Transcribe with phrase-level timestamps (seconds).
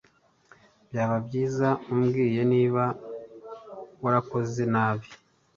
[0.89, 2.83] Byaba byiza umbwiye niba
[4.03, 5.07] warakoze nabi.